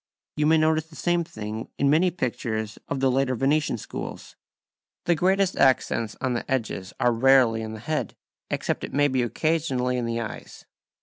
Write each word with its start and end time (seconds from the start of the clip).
You 0.35 0.47
may 0.47 0.57
notice 0.57 0.87
the 0.87 0.95
same 0.95 1.23
thing 1.23 1.69
in 1.77 1.87
many 1.91 2.09
pictures 2.09 2.79
of 2.87 3.01
the 3.01 3.11
later 3.11 3.35
Venetian 3.35 3.77
schools. 3.77 4.35
The 5.05 5.13
greatest 5.13 5.55
accents 5.55 6.15
on 6.19 6.33
the 6.33 6.51
edges 6.51 6.91
are 6.99 7.13
rarely 7.13 7.61
in 7.61 7.73
the 7.73 7.79
head, 7.81 8.15
except 8.49 8.83
it 8.83 8.93
may 8.95 9.07
be 9.07 9.21
occasionally 9.21 9.97
in 9.97 10.07
the 10.07 10.19
eyes. 10.19 10.65